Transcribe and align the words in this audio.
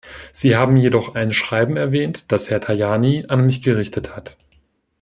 Sie 0.33 0.55
haben 0.55 0.77
jedoch 0.77 1.13
ein 1.13 1.31
Schreiben 1.31 1.77
erwähnt, 1.77 2.31
das 2.31 2.49
Herr 2.49 2.59
Tajani 2.59 3.25
an 3.27 3.45
mich 3.45 3.61
gerichtet 3.61 4.15
hat. 4.15 4.35